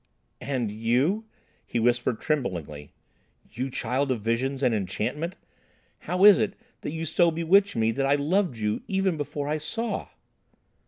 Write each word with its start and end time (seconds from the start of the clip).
"And 0.41 0.71
you," 0.71 1.25
he 1.63 1.79
whispered 1.79 2.19
tremblingly—"you 2.19 3.69
child 3.69 4.09
of 4.11 4.19
visions 4.21 4.63
and 4.63 4.73
enchantment, 4.73 5.35
how 6.09 6.25
is 6.25 6.39
it 6.39 6.55
that 6.81 6.89
you 6.89 7.05
so 7.05 7.29
bewitch 7.29 7.75
me 7.75 7.91
that 7.91 8.07
I 8.07 8.15
loved 8.15 8.57
you 8.57 8.81
even 8.87 9.15
before 9.15 9.47
I 9.47 9.59
saw?" 9.59 10.07